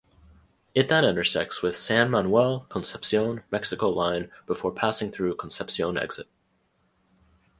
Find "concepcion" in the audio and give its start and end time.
5.35-5.95